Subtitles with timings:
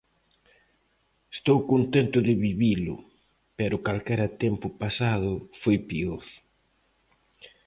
[1.35, 2.95] Estou contento de vivilo,
[3.57, 5.31] pero calquera tempo pasado
[5.61, 6.23] foi peor.